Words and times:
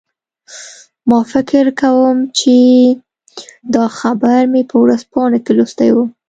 ما 1.09 1.19
فکر 1.31 1.65
کوم 1.81 2.17
چې 2.37 2.55
دا 3.73 3.85
خبر 3.99 4.39
مې 4.51 4.61
په 4.69 4.75
ورځپاڼو 4.83 5.37
کې 5.45 5.51
لوستی 5.57 5.89
و 5.93 5.97